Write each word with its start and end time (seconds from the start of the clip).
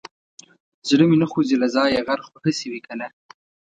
زړه 0.87 1.03
مې 1.09 1.17
نه 1.21 1.27
خوځي 1.31 1.55
له 1.59 1.67
ځايه 1.75 2.05
غر 2.07 2.19
خو 2.27 2.35
هسې 2.45 2.65
وي 2.71 2.81
کنه. 2.87 3.07